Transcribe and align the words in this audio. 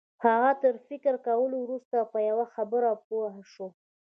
هغه 0.25 0.51
تر 0.63 0.75
فکر 0.87 1.13
کولو 1.27 1.57
وروسته 1.61 1.97
په 2.11 2.19
یوه 2.29 2.45
خبره 2.55 2.89
پوه 3.05 3.31
شو 3.51 3.67